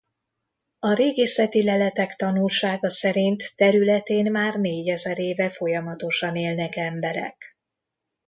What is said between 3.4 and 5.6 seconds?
területén már négyezer éve